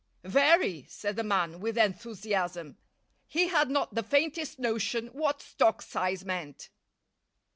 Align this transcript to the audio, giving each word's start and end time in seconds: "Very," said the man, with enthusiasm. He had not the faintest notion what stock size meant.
"Very," 0.23 0.87
said 0.89 1.15
the 1.15 1.23
man, 1.23 1.59
with 1.59 1.77
enthusiasm. 1.77 2.79
He 3.27 3.49
had 3.49 3.69
not 3.69 3.93
the 3.93 4.01
faintest 4.01 4.57
notion 4.57 5.09
what 5.09 5.43
stock 5.43 5.83
size 5.83 6.25
meant. 6.25 6.69